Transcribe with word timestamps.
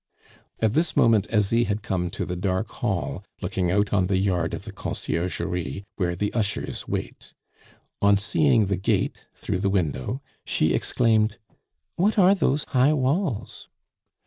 At 0.61 0.73
this 0.73 0.97
moment 0.97 1.27
Asie 1.31 1.65
had 1.65 1.83
come 1.83 2.09
to 2.09 2.25
the 2.25 2.35
dark 2.35 2.69
hall 2.69 3.23
looking 3.39 3.69
out 3.69 3.93
on 3.93 4.07
the 4.07 4.17
yard 4.17 4.55
of 4.55 4.63
the 4.65 4.71
Conciergerie, 4.71 5.85
where 5.97 6.15
the 6.15 6.33
ushers 6.33 6.87
wait. 6.87 7.33
On 8.01 8.17
seeing 8.17 8.65
the 8.65 8.77
gate 8.77 9.25
through 9.35 9.59
the 9.59 9.69
window, 9.69 10.19
she 10.43 10.73
exclaimed: 10.73 11.37
"What 11.97 12.17
are 12.17 12.33
those 12.33 12.63
high 12.69 12.93
walls?" 12.93 13.69